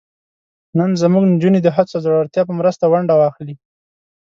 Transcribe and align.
نن 0.77 0.91
زموږ 1.01 1.23
نجونې 1.33 1.59
د 1.63 1.67
هڅو 1.75 1.95
او 1.97 2.03
زړورتیا 2.05 2.41
په 2.47 2.53
مرسته 2.59 2.83
ونډه 2.91 3.13
واخلي. 3.17 3.55